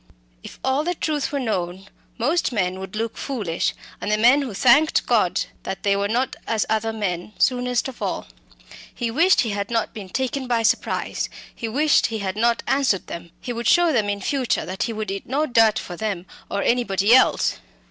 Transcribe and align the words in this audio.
If 0.41 0.59
all 0.63 0.83
the 0.83 0.95
truth 0.95 1.31
were 1.31 1.39
known, 1.39 1.85
most 2.17 2.51
men 2.51 2.79
would 2.79 2.95
look 2.95 3.15
foolish; 3.17 3.75
and 4.01 4.11
the 4.11 4.17
men 4.17 4.41
who 4.41 4.55
thanked 4.55 5.05
God 5.05 5.45
that 5.61 5.83
they 5.83 5.95
were 5.95 6.07
not 6.07 6.35
as 6.47 6.65
other 6.69 6.91
men, 6.91 7.33
soonest 7.37 7.87
of 7.87 8.01
all. 8.01 8.25
He 8.91 9.11
wished 9.11 9.41
he 9.41 9.51
had 9.51 9.69
not 9.69 9.93
been 9.93 10.09
taken 10.09 10.47
by 10.47 10.63
surprise; 10.63 11.29
he 11.53 11.67
wished 11.67 12.07
he 12.07 12.17
had 12.17 12.35
not 12.35 12.63
answered 12.65 13.05
them; 13.05 13.29
he 13.39 13.53
would 13.53 13.67
show 13.67 13.93
them 13.93 14.09
in 14.09 14.17
the 14.21 14.25
future 14.25 14.65
that 14.65 14.81
he 14.81 14.91
would 14.91 15.11
eat 15.11 15.27
no 15.27 15.45
dirt 15.45 15.77
for 15.77 15.95
them 15.95 16.25
or 16.49 16.63
anybody 16.63 17.13
else. 17.13 17.59